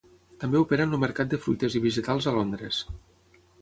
[0.43, 2.85] També opera en el mercat de fruites i vegetals a Londres.